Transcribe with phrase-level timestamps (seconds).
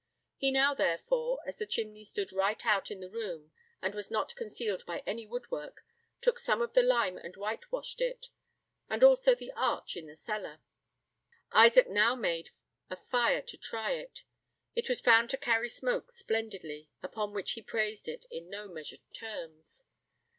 [0.35, 3.51] He now, therefore, as the chimney stood right out in the room,
[3.83, 5.85] and was not concealed by any woodwork,
[6.21, 8.29] took some of the lime and white washed it,
[8.89, 10.59] and also the arch in the cellar.
[11.51, 12.49] Uncle Isaac now made
[12.89, 14.23] a fire to try it.
[14.73, 19.01] It was found to carry smoke splendidly, upon which he praised it in no measured
[19.13, 19.83] terms.